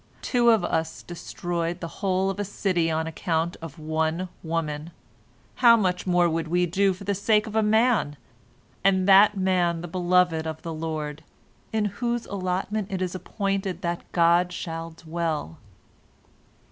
Two 0.23 0.49
of 0.49 0.63
us 0.63 1.03
destroyed 1.03 1.79
the 1.79 1.87
whole 2.01 2.31
of 2.31 2.39
a 2.39 2.43
city 2.43 2.89
on 2.89 3.05
account 3.05 3.55
of 3.61 3.77
one 3.77 4.29
woman, 4.41 4.89
how 5.57 5.77
much 5.77 6.07
more 6.07 6.27
would 6.27 6.47
we 6.47 6.65
do 6.65 6.89
it 6.89 6.95
for 6.95 7.03
the 7.03 7.13
sake 7.13 7.45
of 7.45 7.55
a 7.55 7.61
man, 7.61 8.17
and 8.83 9.07
that 9.07 9.37
man 9.37 9.81
the 9.81 9.87
beloved 9.87 10.47
of 10.47 10.63
the 10.63 10.73
Lord, 10.73 11.23
in 11.71 11.85
whose 11.85 12.25
allotment 12.25 12.91
it 12.91 12.99
is 12.99 13.13
appointed 13.13 13.83
that 13.83 14.11
God 14.11 14.51
shall 14.51 14.89
dwell! 14.89 15.59